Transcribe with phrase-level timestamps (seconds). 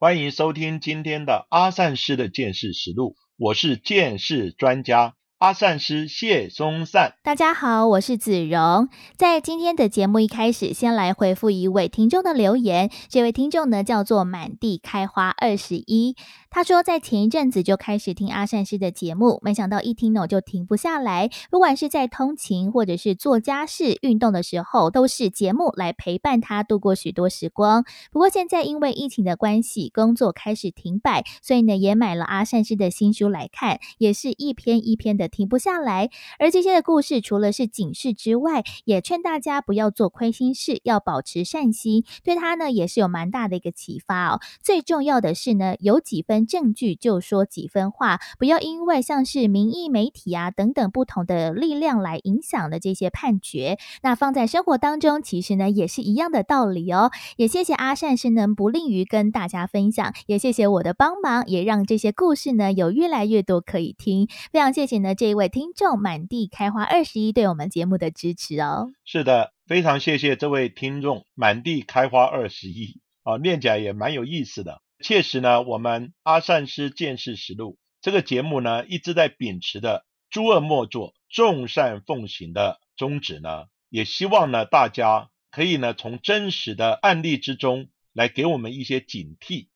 [0.00, 5.14] 欢迎收听今天的阿善师的剑士实录，我是剑士专家。
[5.38, 8.88] 阿善师谢松善，大家好，我是子荣。
[9.16, 12.90] 在今天的节目一开始，先来回复一位听众的留言。
[13.08, 16.14] 这位听众呢，叫做满地开花二十一。
[16.50, 21.28] 他说，在前一阵子就开始听阿善师的节目，没想到一听呢就停不下来。
[21.50, 27.84] 不管是在通勤或者是做家事、运动的时候，都是节目来陪伴他度过许多时光。
[28.10, 36.08] 不过现在因为疫情的关系，工作开始停摆，所以呢也买了阿善师的新书来看，也是一篇一篇的停不下来。
[36.38, 42.04] 而这些的故事，除了是警示之外，也劝大家不要做亏心事，要保持善心。
[42.24, 44.40] 对他呢也是有蛮大的一个启发哦。
[44.62, 46.37] 最重要的是呢，有几分。
[46.46, 57.10] 证据就说几分话，不要因为像是民意媒体啊等等不同的力量来影响的这些判决，那放在生活当中，其实呢也是一样的道理哦。
[57.36, 64.28] 也谢谢阿善是能不吝于跟大家分享，也谢谢我的帮忙，也让这些故事呢有越来越多可以听。
[64.52, 68.90] 非常谢谢呢这一位听众满地开花二十一对我们节目的支持哦。
[69.04, 74.80] 是的，非常谢谢这位听众满地开花二十一啊，念起来也蛮有意思的。
[75.00, 89.68] 确实呢，我们阿善师见识实录这个节目呢，一直在秉持的诸恶莫作、众善奉行的宗旨呢，也希望呢，大家可以呢，从真实的案例之中来给我们一些警惕。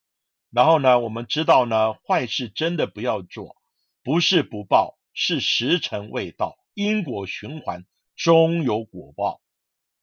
[0.51, 3.57] 然后呢，我们知道呢，坏事真的不要做，
[4.03, 7.86] 不是不报，是时辰未到，因果循环，
[8.17, 9.41] 终有果报。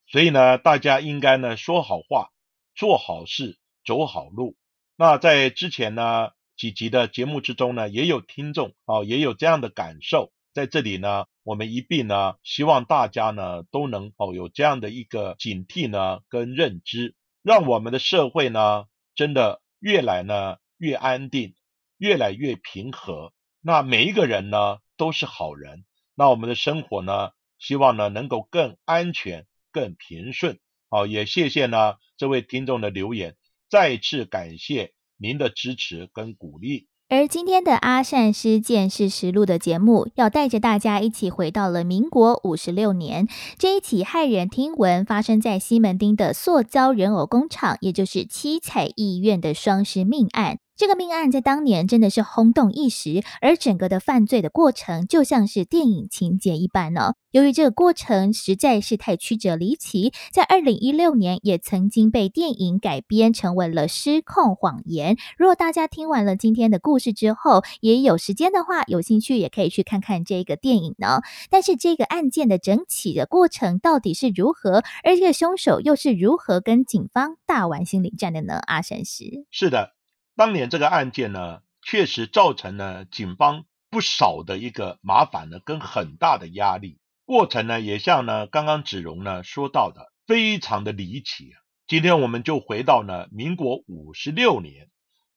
[0.08, 2.32] 所以呢，大家应该呢，说好话，
[2.74, 4.56] 做好事，走好路。
[5.02, 21.56] 那在之前呢几集的节目之中呢，也有听众啊，也有这样的感受，在这里呢，我们一并呢，希望大家呢都能哦有这样的一个警惕呢跟认知，让我们的社会呢真的越来呢越安定，
[21.98, 23.32] 越来越平和。
[23.62, 30.60] 那每一个人呢都是好人，那我们的生活呢，希望呢能够更安全、更平顺。
[30.90, 33.38] 好，也谢谢呢这位听众的留言。
[33.70, 36.88] 再次感谢您的支持跟鼓励。
[37.12, 50.60] 而今天的阿善师见识实录的节目，要带着大家一起回到了民国五十六年，这一起骇人听闻发生在西门町的塑胶人偶工厂，也就是七彩艺院的双尸命案。
[50.80, 57.16] 这个命案在当年真的是轰动一时，而整个的犯罪的过程就像是电影情节一般呢。
[57.32, 65.16] 由于这个过程实在是太曲折离奇，在二零一六年也曾经被电影改编成为了《失控谎言》。
[65.38, 71.20] 如果大家听完了今天的故事之后，也有时间的话，有兴趣也可以去看看这个电影呢。
[71.50, 78.62] 但是这个案件的整体的过程到底是如何，而这个凶手又是如何跟警方大玩心理战的呢？
[78.66, 79.99] 阿神师是的。
[80.40, 86.98] 当年这个案件呢，确实造成了警方不少的一个麻烦呢，跟很大的压力。
[87.26, 91.60] 过程呢，也像呢刚刚子荣呢说到的，非常的离奇啊。
[91.88, 94.90] 今天我们就回到呢民国五十六年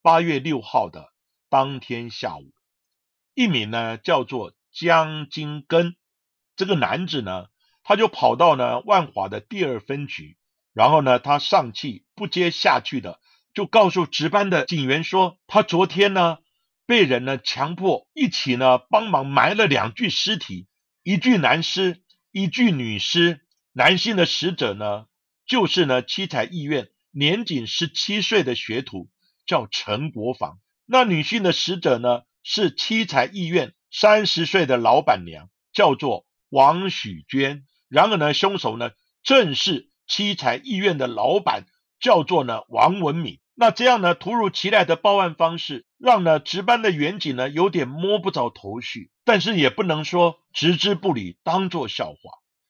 [0.02, 1.08] 八月六号的
[1.50, 2.52] 当天下午，
[3.34, 5.96] 一名呢叫做江金根
[6.54, 7.48] 这个男子呢，
[7.82, 10.38] 他就跑到呢万华的第二分局，
[10.72, 13.19] 然后呢他上气不接下去的。
[13.54, 16.38] 就告诉值班的警员说，他昨天呢
[16.86, 20.66] 被人呢强迫一起呢帮忙埋了两具尸体，
[21.02, 23.40] 一具男尸，一具女尸。
[23.74, 25.06] 男性的死者呢
[25.46, 29.10] 就是呢七彩医院年仅十七岁的学徒，
[29.46, 30.58] 叫陈国防。
[30.86, 37.64] 那女性的死者呢是七彩医院三十岁的老板娘，叫做王许娟。
[37.88, 38.90] 然而呢凶手呢
[39.22, 41.66] 正是七彩医院的老板，
[42.00, 43.38] 叫做呢王文敏。
[43.54, 52.16] 那这样呢，突如其来的报案方式，让呢值班的员警呢有点摸不着头绪，但是也不能说置之不理，当作笑话。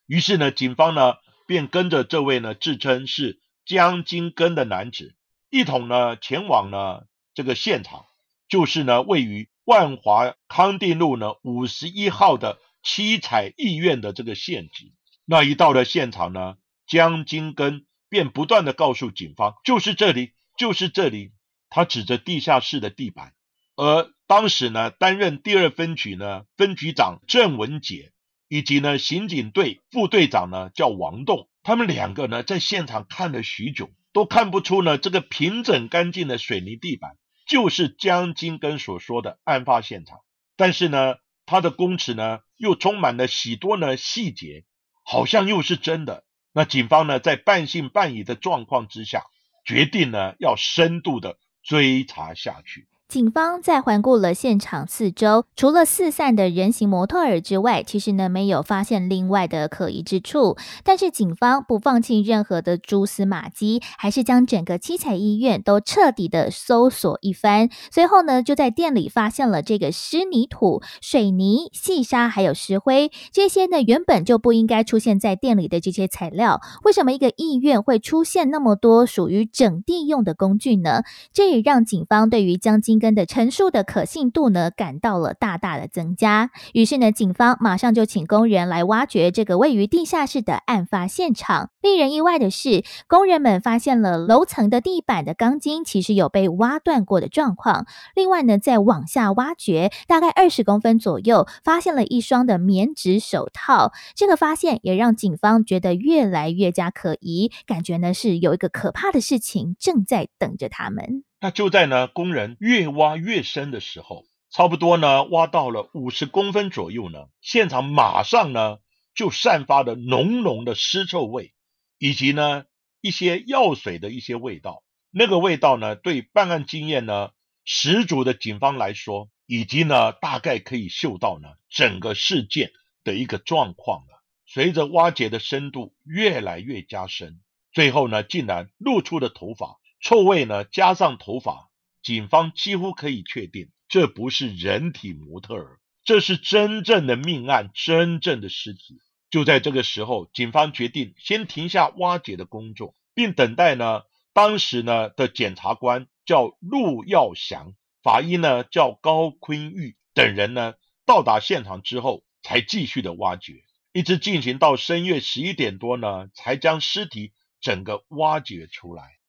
[0.06, 1.14] 于是呢，警方呢
[1.46, 5.14] 便跟着这位呢自称是江金根的男子，
[5.50, 7.02] 一同呢前往呢
[7.32, 8.04] 这个现场，
[8.48, 14.92] 就是呢位于万华康定路呢五十一号的七彩艺院的这个现址。
[15.24, 16.56] 那一到了现场呢，
[16.88, 20.32] 江金根便不断的告诉警方，就是这里。
[20.56, 21.32] 就是这里，
[21.68, 23.32] 他指着地下室的地板，
[23.76, 28.12] 而当时呢，担任第二分局呢分局长郑文杰，
[28.48, 37.16] 以及呢刑警队副队长呢叫王栋，他们两个呢在现场看了许久，都看不出呢这个平整干净的水泥地板
[37.46, 40.18] 就是江金根所说的案发现场。
[40.56, 41.16] 但是呢，
[41.46, 44.64] 他的供词呢又充满了许多呢细节，
[45.02, 46.24] 好像又是真的。
[46.52, 49.24] 那警方呢在半信半疑的状况之下，
[49.64, 51.38] 决定呢要深度的。
[51.62, 52.88] 追查下去。
[53.12, 60.56] 警方在环顾了现场四周，除了四散的人形模特儿之外，其实呢没有发现另外的可疑之处。
[60.82, 67.68] 但是警方不放弃任何的蛛丝马迹，还是将整个七彩医院都彻底的搜索一番。
[67.90, 76.62] 随后呢，就在店里发现了这个湿泥土、水泥、细沙还有石灰，这些呢原本就不应该出现在店里的这些材料。
[76.82, 81.02] 为什么一个医院会出现那么多属于整地用的工具呢？
[81.34, 83.01] 这也让警方对于江金。
[83.02, 86.52] 根的陈述的可信度呢，感到了大大的增加。
[86.72, 91.70] 于是呢，警方马上就请工人来挖掘这个位于地下室的案发现场。
[91.80, 97.86] 令人意外的是，工人们发现了楼层的地板的钢筋其实有被挖断过的状况。
[98.14, 103.90] 另外呢，在往下挖掘大概二十公分左右，发现了一双的棉质手套。
[104.14, 111.24] 这个发现也让警方觉得越来越加可疑，感觉呢是有一个可怕的事情正在等着他们。
[111.44, 118.78] 那就在呢，工人越挖越深的时候，差不多呢，挖到了五十公分左右呢，现场马上呢
[119.12, 121.52] 就散发了浓浓的尸臭味，
[121.98, 122.66] 以及呢
[123.00, 124.84] 一些药水的一些味道。
[125.10, 127.30] 那个味道呢，对办案经验呢
[127.64, 132.70] 十足的警方来说，以及呢大概可以嗅到呢整个事件
[133.02, 134.22] 的一个状况了。
[134.46, 137.40] 随着挖掘的深度越来越加深，
[137.72, 139.80] 最后呢，竟然露出了头发。
[140.02, 141.70] 臭味呢，加上头发，
[142.02, 148.98] 警方几乎可以确定这不是人体模特儿，这是真正的命案，真正的尸体。
[149.30, 154.02] 就在这个时候，警方决定先停下挖掘的工作，并等待呢，
[154.32, 160.74] 当时呢的检察官叫陆耀祥，法医呢叫高坤玉等人呢
[161.06, 163.62] 到达现场之后，才继续的挖掘，
[163.92, 169.21] 一直进行到深夜十一点多呢，才将尸体整个挖掘出来。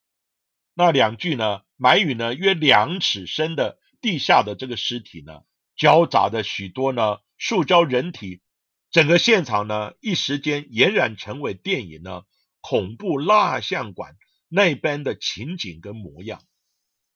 [0.73, 5.41] 那两具呢，埋于呢约两尺深的地下的这个尸体呢，
[5.75, 8.41] 交杂的许多呢塑胶人体，
[8.89, 12.23] 整个现场呢一时间俨然成为电影呢
[12.61, 14.15] 恐怖蜡像馆
[14.49, 16.41] 那般的情景跟模样。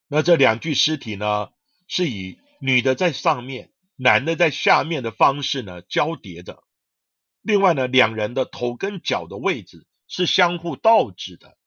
[0.07, 1.50] 那这两具尸体呢，
[1.88, 6.63] 是以女的在上面，男的在下面的方式呢交叠着。
[7.42, 11.57] 另外呢，两人的头跟脚的位置是相互倒置的。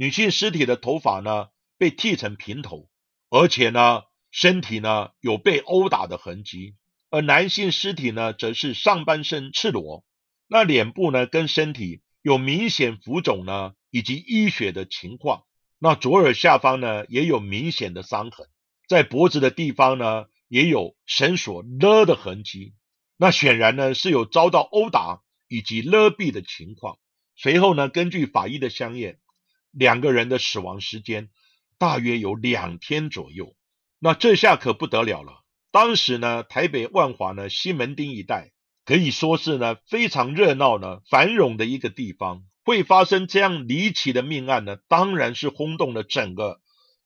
[0.00, 2.88] 女性尸体的头发呢被剃成平头，
[3.30, 6.76] 而且呢身体呢有被殴打的痕迹，
[7.10, 10.04] 而男性尸体呢则是上半身赤裸，
[10.46, 15.42] 那脸部呢跟身体有明显浮肿呢以及淤血的情况，
[15.80, 18.46] 那左耳下方呢也有明显的伤痕，
[18.86, 22.72] 在脖子的地方呢也有绳索勒的痕迹，
[23.16, 27.00] 那显然呢是有遭到殴打以及勒毙的情况。
[27.34, 29.18] 随后呢根据法医的相验。
[29.70, 31.28] 两个人的死亡时间
[31.78, 33.54] 大约有两天左右，
[33.98, 35.44] 那这下可不得了了。
[35.70, 38.52] 当时呢，台北万华呢西门町一带
[38.84, 46.60] 可以说是呢非常热闹呢繁荣的一个地方，会发生这样离奇的命案呢，当然是轰动了整个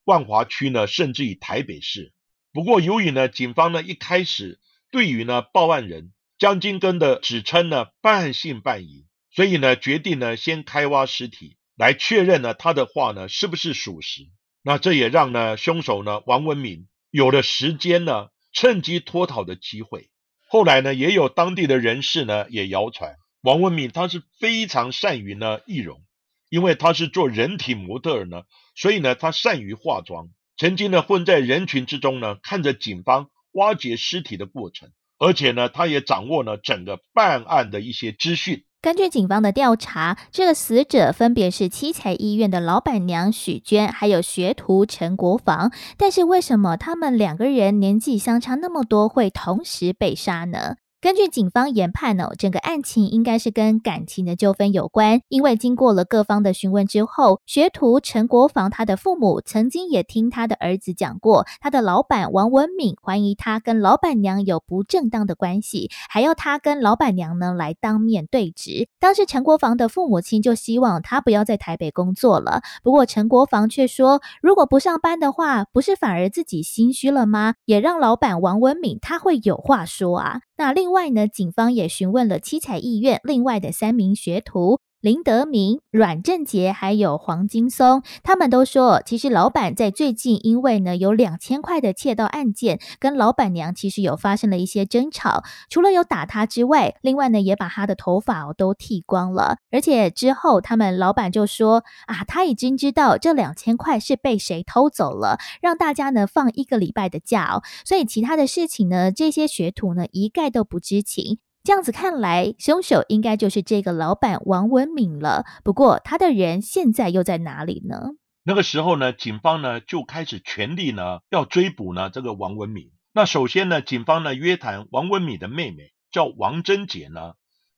[0.05, 2.13] 万华区呢，甚至于台北市。
[2.53, 11.57] 不过由于呢，警方呢一开始对于呢报案人江金根的指称呢半信半疑，所以呢决定呢先开挖尸体。
[11.83, 14.29] 来确认呢他的话呢是不是属实？
[14.63, 20.09] 那这也让呢凶手呢王文明有了时间呢趁机脱逃的机会。
[20.49, 26.05] 后来呢也有当地的人士呢也谣传王文明他是非常善于呢易容，
[26.51, 28.45] 因为他是做人体模特儿呢，
[28.77, 38.65] 所以呢他善于化妆，曾经呢混在人群之中呢看着警方挖掘尸体的过程，而且呢他也掌握了整个办案的一些资讯。
[38.83, 45.71] 根据警方的调查，这个死者分别是七彩医院的老板娘许娟，还有学徒陈国防。
[45.97, 50.79] 但是为什么他们两个人年纪相差那么多，会同时被杀呢？
[51.03, 55.21] 根据警方研判呢，整个案情应该是跟感情的纠纷有关。
[55.27, 68.89] 因为经过了各方的询问之后，学徒陈国防他的父母曾经也听他的儿子讲过，他的老板王文敏怀疑他跟老板娘有不正当的关系，还要他跟老板娘呢来当面对质。
[69.01, 77.55] 当时陈国防的父母亲就希望他不要在台北工作了，不过陈国防却说，如果不上班的话，不是反而自己心虚了吗？
[77.65, 80.43] 也让老板王文敏他会有话说啊。
[80.63, 84.79] 那另外呢，警方也询问了七彩艺院另外的三名学徒。
[85.03, 95.43] 林德明、阮正杰还有黄金松，他们都说，其实老板在最近因为呢有两千块的窃盗案件，跟老板娘其实有发生了一些争吵。
[95.69, 99.57] 除了有打他之外，另外呢也把他的头发哦都剃光了。
[99.73, 107.65] 而且之后他们老板就说啊，他已经知道这两千块是被谁偷走了，让大家呢放一个礼拜的假哦。
[107.85, 111.41] 所以其他的事情呢，这些学徒呢一概都不知情。
[111.65, 115.45] 这样子看来，凶手应该就是这个老板王文敏了。
[115.63, 118.17] 不过，他的人现在又在哪里呢？
[118.43, 122.91] 那个时候呢，警方呢就开始全力呢要追捕呢这个王文敏。
[123.13, 127.35] 那首先呢，警方呢约谈王文敏的妹妹，叫王贞杰呢。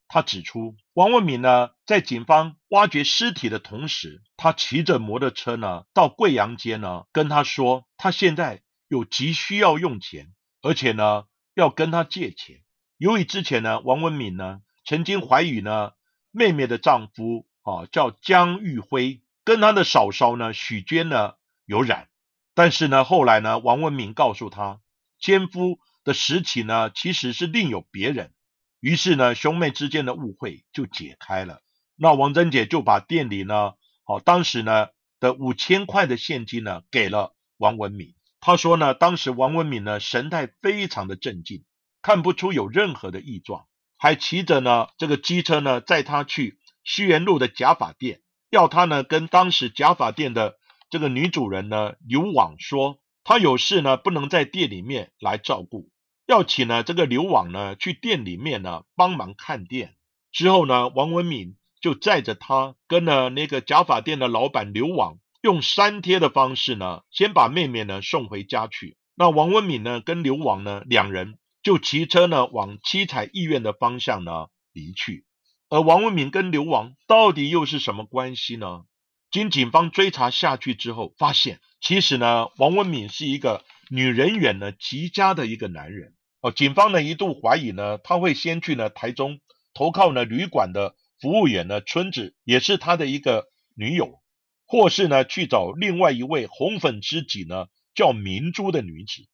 [0.09, 11.25] 他指出，王文敏呢在警方挖掘尸体的同时，他骑着摩托车呢到贵阳街呢跟他说，他现在有急需要用钱，而且呢
[11.55, 12.64] 要跟他借钱。
[12.97, 15.93] 由于之前呢，王文敏呢曾经怀疑呢
[16.31, 21.35] 妹妹的丈夫啊叫江玉辉，跟他的嫂嫂呢许娟呢
[21.65, 22.09] 有染，
[22.55, 24.81] 但是呢后来呢王文敏告诉他，
[25.19, 28.33] 奸夫的实体呢其实是另有别人，
[28.79, 31.63] 于是呢兄妹之间的误会就解开了。
[31.97, 33.73] 那王珍姐就把店里呢
[34.05, 41.65] 好当时呢的五千块的现金呢给了王文敏，她说呢当时王文敏呢神态非常的镇静。
[42.05, 43.65] 看不出有任何的异状，
[43.97, 48.21] 还骑着呢这个机车呢载他去西园路的假发店，
[48.51, 50.59] 要他呢跟当时假发店的
[50.91, 55.89] 这个女主人呢刘网说，他有事呢不能在店里面来照顾，
[56.27, 59.95] 要请呢这个刘网呢去店里面呢帮忙看店。
[60.31, 68.99] 之后呢，王文敏就载着他跟了那个假发店的老板刘网，用删贴的方式呢先把妹妹呢送回家去。
[69.15, 71.39] 那王文敏呢跟刘网呢两人。
[71.65, 75.25] 就骑车呢往七彩医院的方向呢离去，
[75.71, 78.85] 而王文敏跟刘王到底又是什么关系呢？
[79.31, 86.53] 经警方追查下去之后，发现其实呢王文敏是一个女人缘呢极佳的一个男人哦。
[86.53, 89.41] 警方呢一度怀疑呢他会先去呢台中
[89.73, 94.21] 投靠呢旅馆的服务员呢春子，也是他的一个女友，
[94.67, 99.27] 或是呢去找另外一位红粉知己呢叫明珠的女子，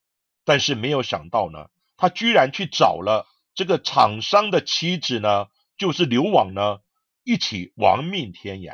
[0.45, 1.67] 但是没有想到呢。
[2.01, 6.79] 他居然去找了这个厂商的妻子呢，就是刘网呢，
[7.25, 8.73] 一起亡命天涯。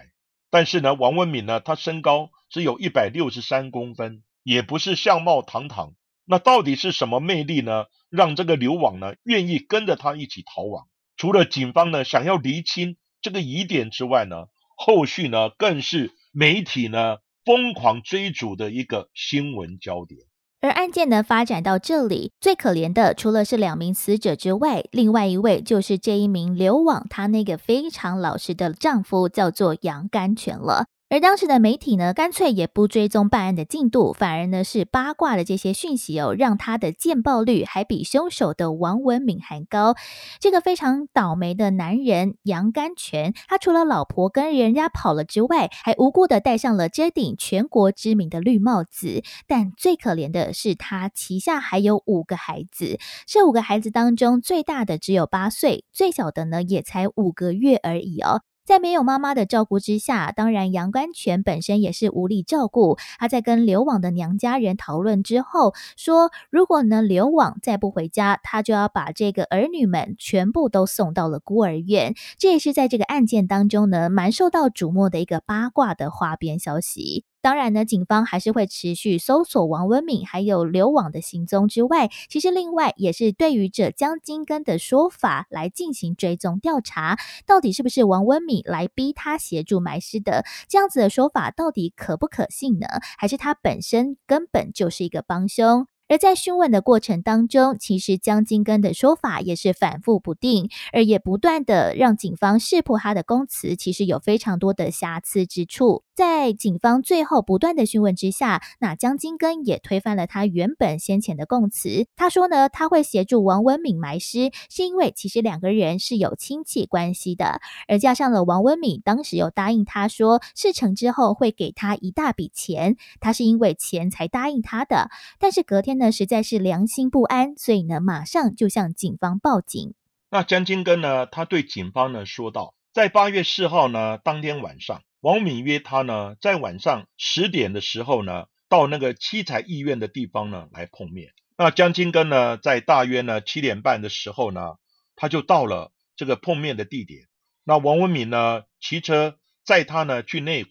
[0.48, 5.94] 但是呢，王文敏呢，他身高只有一百六十三公分，也不是相貌堂堂。
[6.24, 10.86] 那到底是什么魅力呢，让这个刘网呢愿意跟着他一起逃亡？
[11.16, 20.20] 除了警方呢想要厘清这个疑点之外呢，后续呢更是媒体呢疯狂追逐的一个新闻焦点。
[20.66, 30.86] 而案件呢发展到这里，最可怜的除了是两名死者之外，另外一位就是这一名流亡她那个非常老实的丈夫，叫做杨甘泉了。
[31.08, 39.94] 而当时的媒体呢，干脆也不追踪办案的进度，反而呢是八卦的这些讯息哦，让他的见报率还比凶手的王文敏还高。
[40.40, 49.22] 这个非常倒霉的男人杨甘泉，他除了老婆跟人家跑了之外，还无故的戴上了这顶全国知名的绿帽子。
[49.46, 52.98] 但最可怜的是，他旗下还有五个孩子，
[53.28, 58.42] 这五个孩子当中，最大的只有八岁，最小的呢也才五个月而已哦。
[58.66, 62.98] 在没有妈妈的照顾之下，当然杨关全本身也是无力照顾。
[63.18, 72.14] 他在跟刘网的娘家人讨论之后，说如果呢刘网再不回家，他就要把这个儿女们全部都送到了孤儿院。
[72.38, 77.24] 这也是在这个案件当中呢，蛮受到瞩目的一个八卦的花边消息。
[77.46, 90.44] 当然呢，警方还是会持续搜索王文敏还有刘网的行踪之外，其实另外也是对于这江金根的说法来进行追踪调查，到底是不是王文敏来逼他协助埋尸的？
[90.68, 92.88] 这样子的说法到底可不可信呢？
[93.16, 95.86] 还是他本身根本就是一个帮凶？
[96.08, 106.02] 而在讯问的过程当中，其实江金根的说法也是反复不定，而也不断的让警方识破他的供词其实有非常多的瑕疵之处。
[106.16, 112.06] 在警方最后不断的询问之下，那江金根也推翻了他原本先前的供词。
[112.16, 125.10] 他说呢，他会协助王文敏埋尸，是因为其实两个人是有亲戚关系的，而加上了王文敏当时有答应他说事成之后会给他一大笔钱，他是因为钱才答应他的。
[125.38, 129.92] 但是隔天呢，实在是良心不安，所以呢，马上就向警方报警。
[130.30, 135.02] 那江金根呢，他对警方呢说道，在八月四号呢当天晚上。
[135.26, 141.32] 王敏约他呢，在晚上十点的时候呢，到那个七彩医院的地方呢来碰面。
[141.58, 144.76] 那江金根呢，在大约呢七点半的时候呢，
[145.16, 147.22] 他就到了这个碰面的地点。
[147.64, 150.70] 那王文敏呢，骑车载他呢去内湖，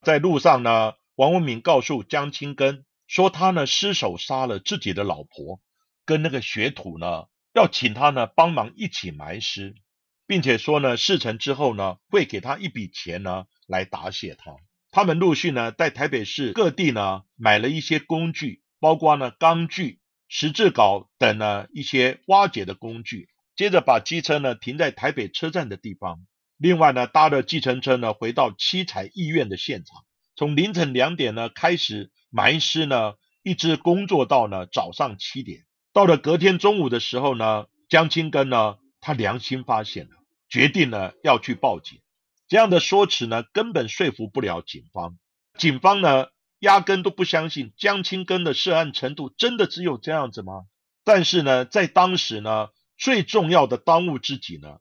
[0.00, 5.60] 在路上呢，王文敏告诉江青根说，他呢失手杀了自己的老婆
[6.06, 9.74] 跟那个学徒呢，要请他呢帮忙一起埋尸，
[10.26, 13.44] 并且说呢事成之后呢，会给他一笔钱呢。
[13.66, 14.56] 来答谢他。
[14.90, 23.28] 他们陆续呢，在台北市各地呢，买了一些工具，包括呢钢锯、十字镐等呢一些挖掘的工具。
[23.56, 26.26] 接着把机车呢停在台北车站的地方。
[26.58, 30.04] 另外呢，搭着计程车呢，回到七彩医院的现场。
[30.36, 35.60] 从凌晨两点呢开始埋尸呢，一直工作到呢早上七点。
[35.94, 40.16] 到了隔天中午的时候呢，江青根呢，他良心发现了，
[40.48, 42.00] 决定呢要去报警。
[42.48, 45.18] 这样的说辞呢，根本说服不了警方。
[45.58, 50.62] 警方呢，压根都不相信江青根的涉案程度真的只有这样子吗？
[51.04, 54.78] 但是呢，在当时呢，最重要的当务之急呢，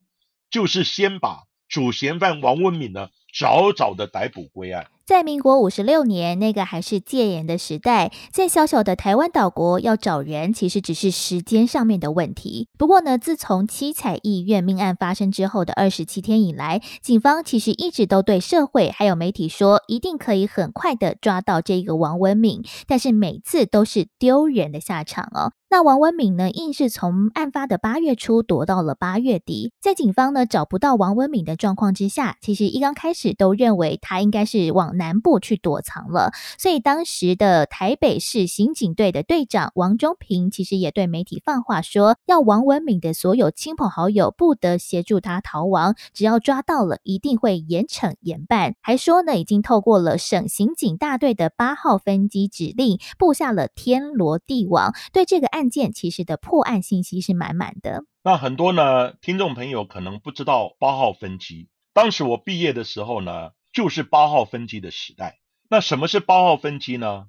[0.49, 4.89] 就是先把主嫌犯王文敏呢，早早的逮捕归案。
[5.05, 12.69] 在民国五十六年，那个还是戒严的时代，在小小的台湾岛国要找人，其实只是时间上面的问题。
[12.77, 25.51] 不过呢，自从七彩医院命案发生之后的二十七天以来，警方其实一直都对社会还有媒体说，一定可以很快的抓到这个王文敏，但是每次都是丢人的下场哦。
[25.69, 48.75] 那王文敏呢，硬是从案发的八月初躲到了八月底，在警方呢找不到王文敏的状况之下，其实一刚开始都认为他应该是往南部去躲藏了，所以当时的台北市刑警队的队长王中平其实也对媒体放话说，要王文敏的所有亲朋好友不得协助他逃亡，只要抓到了，一定会严惩严办。
[48.81, 55.53] 还说呢，已经透过了省刑警大队的八号分机指令，布下了天罗地网，对这个。
[55.53, 58.05] 案件其实的破案信息是满满的。
[58.23, 61.69] 那很多呢，听众朋友可能不知道八号分机。
[61.93, 65.39] 当时我毕业的时候呢，就是八号分机的时代。
[65.69, 67.25] 那什么是八号分机呢？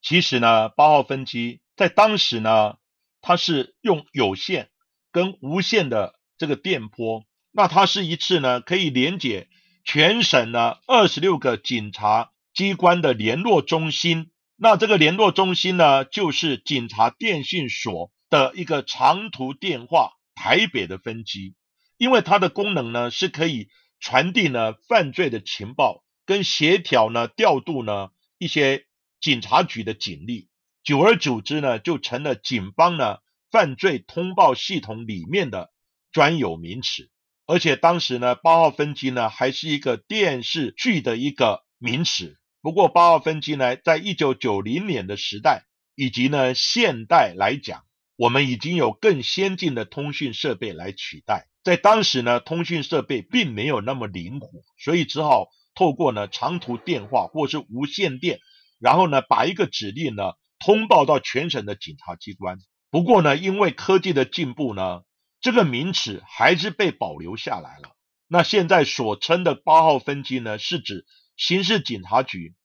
[0.00, 2.76] 其实呢，八号分机在当时呢，
[3.20, 4.70] 它是用有线
[5.10, 7.24] 跟无线的这个电波。
[7.50, 9.48] 那它是一次呢，可以连接
[9.84, 14.30] 全省呢二十六个警察机关的联络中心。
[14.54, 21.54] 那这个联络中心呢，就是警察电信所的一个长途电话台北的分机，
[21.96, 23.68] 因为它的功能呢是可以
[24.00, 28.86] 传递呢犯罪的情报，跟协调呢调度呢一些
[29.20, 30.48] 警察局的警力，
[30.84, 33.18] 久而久之呢就成了警方呢
[33.50, 35.72] 犯罪通报系统里面的
[36.12, 37.10] 专有名词，
[37.46, 42.38] 而且当时呢八号分机呢还是一个电视剧的一个名词。
[42.60, 47.84] 不过八号分机呢，在一九九零年的时代以及呢现代来讲，
[48.16, 51.48] 我们已经有更先进的通讯设备来取代。
[51.68, 58.40] 在当时呢，通讯设备并没有那么灵活，所以只好透过呢长途电话或是无线电，
[58.78, 62.56] 然后呢把一个指令呢通报到全省的警察机关。
[62.90, 65.02] 不过呢，因为科技的进步呢，
[65.42, 67.94] 这个名词还是被保留下来了。
[68.26, 71.04] 那现在所称的八号分机呢，是指。
[71.36, 72.56] 刑事警察局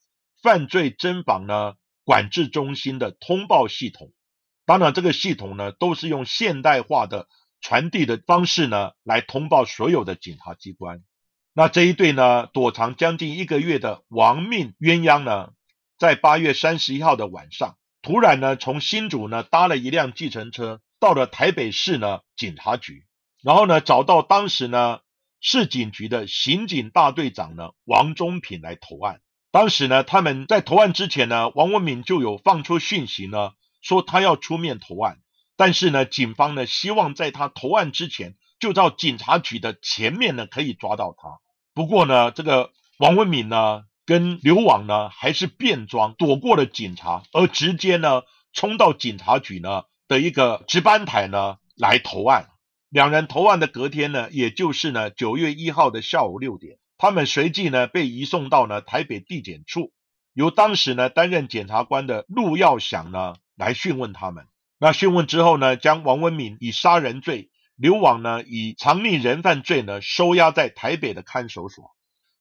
[0.42, 4.12] 犯罪侦防呢管制中心的通报系统，
[4.66, 7.28] 当然这个系统呢都是用现代化的
[7.64, 11.02] 传递的方式呢来通报所有的警察机关。
[11.54, 15.50] 那这一对呢躲藏将近一个月的亡命鸳鸯呢，
[15.98, 23.08] 在八月三十一号的晚上，突然呢从新竹呢搭了一辆计程车到了台北市呢警察局，
[23.42, 25.00] 然后呢找到当时呢。
[25.46, 29.20] 市警局的刑警大队长呢，王忠平来投案。
[29.52, 35.20] 当时呢，他们在投案之前呢，王文敏就有放出讯息呢，说他要出面投案。
[35.56, 41.40] 但是呢，警方呢，希望在他投案之前，就到警察局的前面呢，可以抓到他。
[41.74, 52.50] 不过呢，这个王文敏呢，跟刘网呢，还是变装躲过了警察，而直接呢，冲到警察局呢的一个值班台呢，来投案。
[52.90, 59.92] 两人投案的隔天呢，也就是呢九月一号的下午六点，他们随即呢被移送到呢台北地检处，
[60.34, 64.48] 由当时呢担任检察官的陆耀祥呢来讯问他们。
[64.78, 71.92] 那讯问之后呢，将王文敏以杀人罪、刘网呢以藏匿人犯罪呢收押在台北的看守所。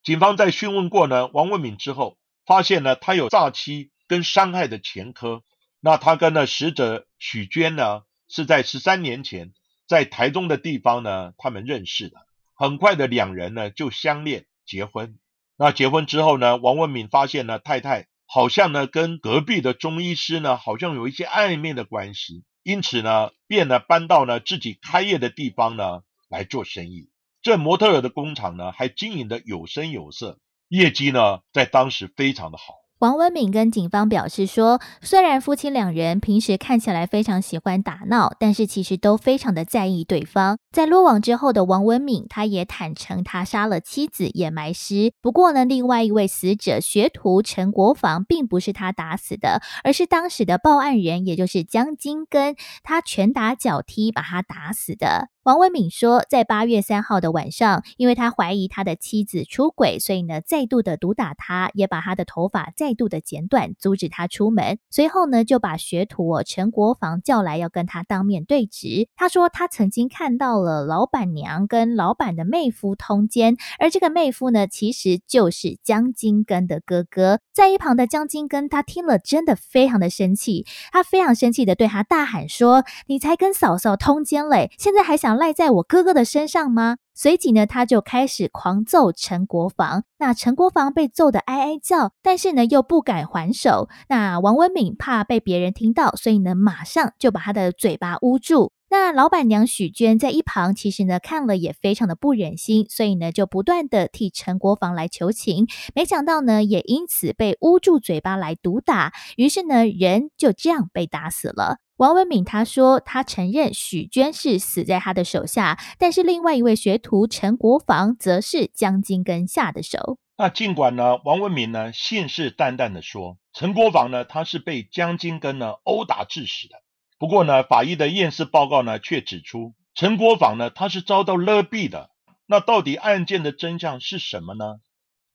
[0.03, 5.43] 警方在讯问过呢王文敏之后，发现呢他有诈欺跟伤害的前科。
[5.81, 9.53] 那他跟呢死者许娟呢是在十三年前
[9.87, 12.17] 在台中的地方呢他们认识的。
[12.55, 15.19] 很快的两人呢就相恋结婚。
[15.57, 27.11] 那结婚之后呢，王文敏发现呢太太好像呢跟隔壁的中医师呢好像有一些暧昧的关系，因此呢便呢搬到呢自己开业的地方呢来做生意。
[27.43, 32.82] 这模特儿的工厂呢，还经营的有声有色，业绩呢，在当时非常的好。
[33.03, 40.59] 王文敏跟警方表示说，虽然夫妻两人平时看起来非常喜欢打闹，但是其实都非常的在意对方。
[40.71, 45.13] 在落网之后的王文敏，他也坦诚他杀了妻子，掩埋尸。
[45.21, 55.31] 不过呢，另外一位死者学徒陈国防，并不是他打死的，而是当时的报案人，也就是江金根，他拳打脚踢把他打死的。
[55.45, 64.79] 王文敏说，在八月三号的晚上，因为他怀疑他的妻子出轨，所以呢，再度的毒打他，也把他的头发再度的剪短，阻止他出门。
[64.89, 69.09] 随后呢，就把学徒陈国防叫来，要跟他当面对质。
[69.17, 77.41] 他说，他曾经看到了老板娘跟老板的妹夫通奸，而这个妹夫呢，其实就是江金根的哥哥。
[77.53, 86.97] 在一旁的江金根，他听了真的非常的生气，他非常生气的对他大喊说：“你才跟嫂嫂通奸嘞，现在还想？”赖在我哥哥的身上吗？
[87.15, 90.05] 随即呢，他就开始狂揍陈国防。
[90.19, 93.89] 那陈国防被揍得哀哀叫，但是呢又不敢还手。
[94.09, 98.73] 那王文敏怕被别人听到，所以呢马上就把他的嘴巴捂住。
[98.89, 105.67] 那老板娘许娟在一旁，其实呢看了也非常的不忍心，所以呢就不断的替陈国防来求情。
[105.95, 111.77] 没想到呢也因此被捂住嘴巴来毒打，于是呢人就这样被打死了。
[112.03, 120.19] 王文敏他说，他承认许娟是死在他的手下，但是另外一位学徒陈国防则是江金根下的手。
[120.37, 126.75] 那尽管呢，王文敏呢信誓旦旦的说，陈国防呢他是被江金根呢殴打致死的。
[127.21, 132.11] 不过呢，法医的验尸报告呢却指出，陈国防呢他是遭到勒毙的。
[132.47, 134.81] 那到底案件的真相是什么呢？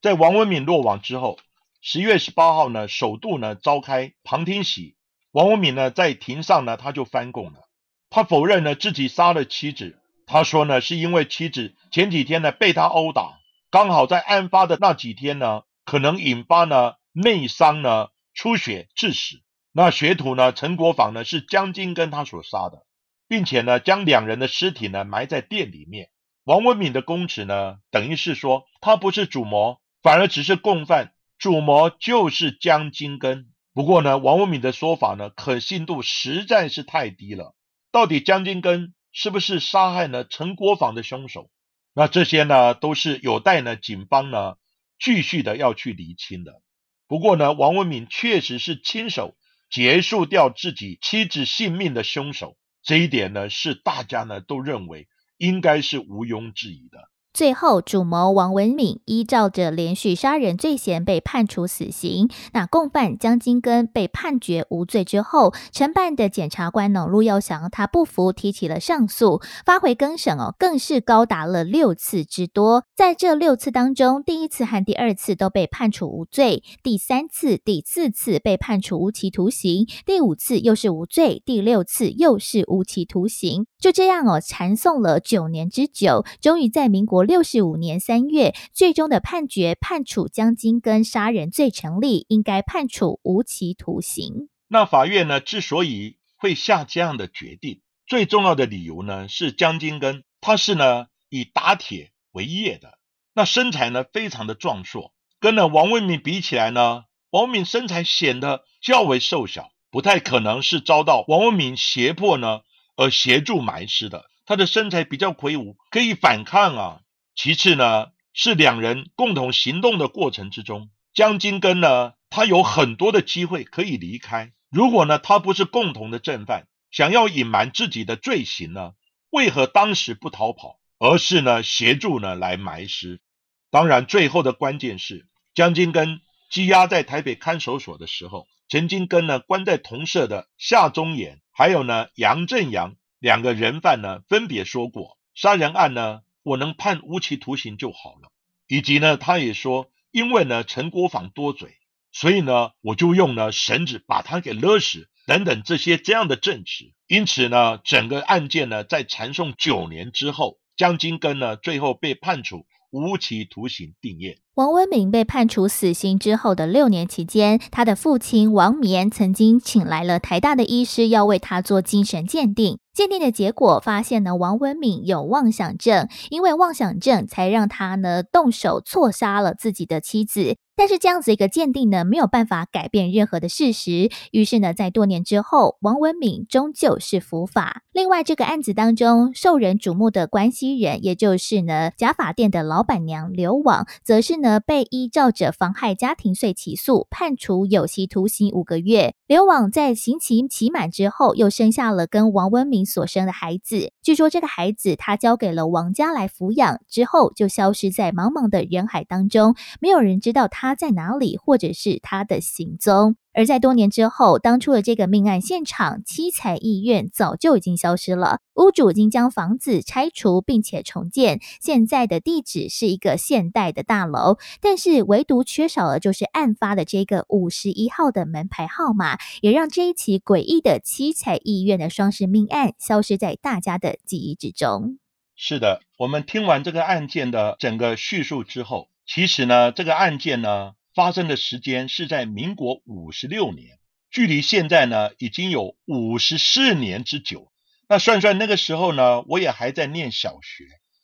[0.01, 1.39] 在王文敏落网之后，
[1.79, 4.96] 十月十八号呢，首度呢召开旁听席。
[5.37, 7.69] 王文敏呢，在庭上呢，他就翻供了。
[8.09, 10.01] 他否认呢自己杀了妻子。
[10.25, 13.37] 他说呢，是因为妻子前几天呢被他殴打，
[13.69, 19.43] 刚好在案发的那几天呢，可能引发呢内伤呢出血致死。
[19.71, 22.87] 那学徒呢陈国防呢是江金跟他所杀的，
[23.27, 26.09] 并且呢将两人的尸体呢埋在店里面。
[26.45, 33.51] 王文敏的供词呢，等于是说他不是主谋，反而只是共犯，主谋就是江金根。
[33.77, 37.53] 不过呢，王文敏的说法呢，可信度实在是太低了。
[37.91, 41.51] 到底江金根是不是杀害了陈国防的凶手？
[41.93, 44.55] 那这些呢，都是有待呢警方呢
[44.97, 46.63] 继续的要去厘清的。
[47.05, 49.37] 不过呢，王文敏确实是亲手
[49.69, 57.11] 结束掉自己妻子性命的凶手，这一点呢，是大家呢都认为应该是毋庸置疑的。
[57.37, 62.31] 最后，主谋王文敏依照着连续杀人罪嫌被判处死刑。
[62.51, 72.85] 那共犯江金根被判决无罪之后，承办的检察官呢陆耀祥他不服，提起了上诉，发回更审哦，更是高达了六次之多。
[72.95, 83.67] 在这六次当中，第一次和第二次都被判处无罪，第三次、第四次被判处无期徒刑，第五次又是无罪，第六次又是无期徒刑。
[83.79, 87.26] 就这样哦，缠讼了九年之久，终于在民国。
[87.27, 94.47] 六十五年三月，最终的判决判处江金根杀人罪成立，应该判处无期徒刑。
[94.69, 102.97] 那法院呢，之所以会下这样的决定，最重要的理由呢，是江金根他是呢以打铁为业的，
[103.33, 105.11] 那身材呢非常的壮硕，
[105.41, 112.61] 跟呢王文敏比起来呢，王文敏身材显得较为瘦小，不太可能是遭到王文敏胁迫呢
[112.95, 114.23] 而协助埋尸的。
[114.45, 117.01] 他的身材比较魁梧，可以反抗啊。
[117.37, 124.53] 其次呢，是两人共同行动的过程之中，江金根呢，他有很多的机会可以离开。
[124.71, 128.93] 如果呢，他不是共同的正犯，想要隐瞒自己的罪行呢，
[129.29, 133.21] 为何当时不逃跑，而是呢协助呢来埋尸？
[133.69, 136.21] 当然，最后的关键是江金根
[136.51, 146.21] 羁押在台北看守所的时候，陈金根呢关在同舍的夏中衍，还有呢杨正阳两个人犯呢，分别说过杀人案呢。
[146.47, 148.31] 我能判无期徒刑就好了。
[148.69, 151.75] 以及呢，他也说，因为呢陈国坊多嘴，
[152.13, 156.93] 所以呢我就用呢绳子把他给勒死，等等这些这样的证词。
[157.07, 164.37] 因此呢，整个案件呢在缠讼九年之后，江金根呢最后被判处无期徒刑定谳。
[164.55, 172.79] 王文敏被判处死刑之后的六年期间，他的父亲王绵曾经请来了台大的医师，要为他做精神鉴定。
[172.97, 180.57] 鉴定的结果发现呢，王文敏有妄想症，因为妄想症才让他呢动手错杀了自己的妻子。
[180.75, 184.09] 但是这样子一个鉴定呢，没有办法改变任何的事实。
[184.31, 187.83] 于是呢，在多年之后，王文敏终究是伏法。
[187.93, 199.13] 另外，这个案子当中受人瞩目的关系人，也就是呢假发店的老板娘刘网，则是呢被依照着妨害家庭罪起诉，判处有期徒刑五个月。
[199.27, 203.91] 刘往在刑期期满之后，又生下了跟王文明所生的孩子。
[204.01, 213.17] 据说这个孩子他交给了王家来抚养，之后就消失在茫茫的人海当中，没有人知道他在哪里，或者是他的行踪。
[213.37, 234.97] 而在多年之后，当初的这个命案现场七彩医院早就已经消失了，屋主已经将房子拆除并且重建，现在的地址是一个现代的大楼，但是唯独缺少了就是案发的这个五十一号的门牌号码，也让这一起诡异的七彩医院的双尸命案消失在大家的记忆之中。
[235.35, 240.71] 是的，我们听完这个案件的整个叙述之后，其实呢，这个案件呢。
[240.97, 243.77] 发生的时间是在民国五十六年，
[244.09, 247.51] 距离现在呢已经有五十四年之久。
[247.87, 250.63] 那算算那个时候呢，我也还在念小学，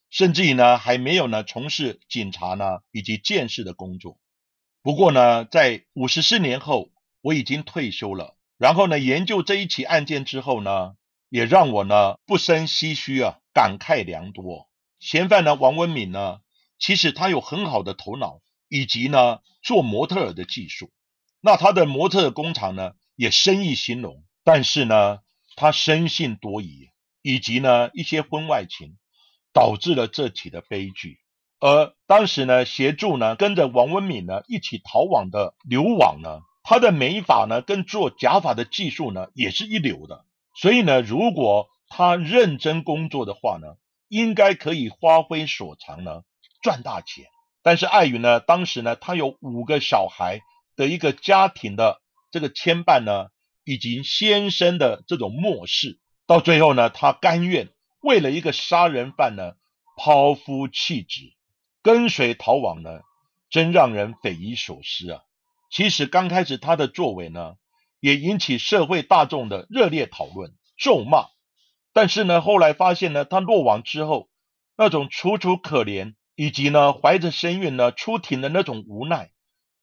[0.10, 4.18] 甚至于呢还没有呢从事警察呢以及见识的工作。
[4.82, 6.90] 不过呢，在五十四年后，
[7.22, 8.36] 我已经退休了。
[8.58, 10.96] 然后呢，研究这一起案件之后呢，
[11.30, 14.68] 也让我呢不生唏嘘啊，感慨良多。
[15.00, 16.40] 嫌犯呢，王文敏呢，
[16.80, 18.40] 其实他有很好的头脑。
[18.70, 20.92] 以及呢，做模特儿的技术，
[21.42, 25.20] 那他的模特工厂呢也生意兴隆，但是呢，
[25.56, 26.90] 他生性多疑，
[27.22, 28.98] 以及呢一些婚外情，
[29.54, 31.20] 导致了这起的悲剧。
[31.60, 43.78] 而当时呢，协助呢跟着王文敏呢一起逃亡的刘网呢，他的美发呢跟做假发的技术呢也是一流的，所以呢，如果他认真工作的话呢，
[44.10, 46.24] 应该可以发挥所长呢，
[46.62, 47.28] 赚大钱。
[47.64, 50.42] 但是碍于呢，当时呢，他有五个小孩
[50.76, 53.30] 的一个家庭的这个牵绊呢，
[53.64, 55.98] 以及先生的这种漠视，
[56.28, 57.70] 到最后呢，他甘愿
[58.02, 59.54] 为了一个杀人犯呢，
[59.96, 61.22] 抛夫弃子，
[61.82, 63.00] 跟随逃亡呢，
[63.50, 65.22] 真让人匪夷所思啊！
[65.72, 67.56] 其实刚开始他的作为呢，
[68.02, 71.28] 也引起社会大众的热烈讨论、咒骂，
[71.94, 74.30] 但是呢，后来发现呢，他落网之后，
[74.76, 76.16] 那种楚楚可怜。
[76.36, 79.32] 以及呢，怀着身孕呢出庭的那种无奈，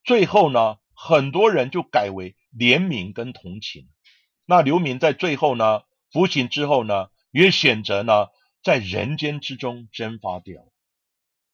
[0.03, 3.89] 最后呢，很多人就改为怜悯跟同情。
[4.47, 8.27] 那刘明在最后呢服刑之后呢，也选择呢
[8.63, 10.65] 在人间之中蒸发掉。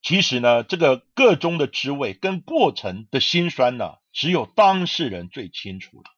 [0.00, 6.10] 其实呢，这个个中的滋味跟过程的辛酸呢，只有当事人最清楚了。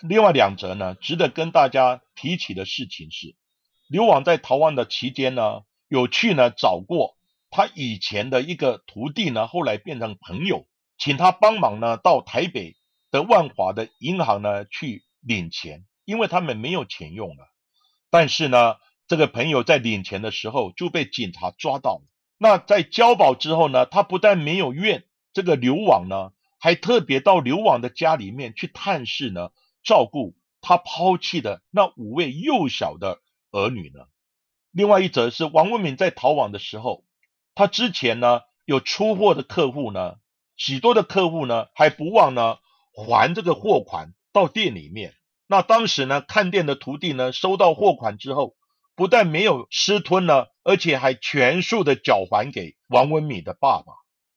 [0.00, 3.34] 另外两则呢，值得跟大家提起的事情是，
[3.88, 7.16] 刘网在逃亡的期间呢，有去呢找过。
[7.54, 12.76] 他以前的一个徒弟呢，后来变成朋友，请他帮忙呢，到台北
[13.10, 17.52] 的万华的银行呢去领钱，因为他们没有钱用了。
[18.08, 22.08] 但是呢，这个朋友在领钱的时候就被警察抓到了。
[22.38, 29.50] 那在交保之后呢，他不但没有怨这个刘网呢，还特别到刘网的家里面去探视呢，
[29.82, 34.06] 照顾他抛弃的那五位幼小的儿女呢。
[34.70, 37.04] 另外一则是王文敏在逃亡的时候。
[37.54, 40.14] 他之前呢有出货的客户呢，
[40.56, 42.56] 许多的客户呢还不忘呢
[42.94, 45.14] 还这个货款到店里面。
[45.46, 48.54] 那当时呢看店的徒弟呢收到货款之后，
[48.94, 53.92] 不但没有私吞呢，而且还全数的缴还给王文敏的爸爸。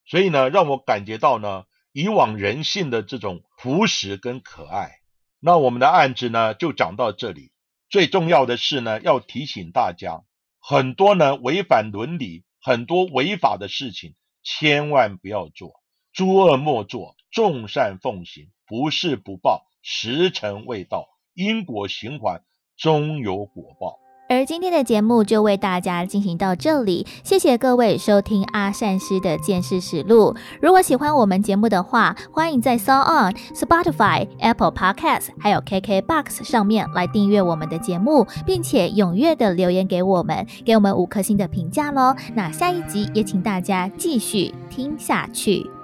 [0.05, 4.99] 所以呢让我感觉到呢以往人性的这种朴实跟可爱。
[5.39, 7.51] 那我们的案子呢就讲到这里。
[7.87, 10.23] 最重要的是呢要提醒大家，
[10.59, 12.43] 很多呢违反伦理。
[12.65, 22.43] 很多违法的事情千万不要做，诸恶莫作，众善奉行，不是不报，时辰未到，因果循环，
[22.75, 24.04] 终有果报。
[24.27, 30.35] 而今天的节目就为大家进行到这里，谢谢各位收听阿善师的见识实录。
[30.59, 42.15] 如果喜欢我们节目的话，欢迎在 s o On、Spotify、Apple Podcasts 还有 KK Box 上面来订阅我们的节目，并且踊跃的留言给我们，给我们五颗星的评价喽。
[42.33, 45.74] 那下一集也请大家继续听下去。